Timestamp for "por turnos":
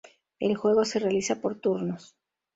1.41-2.15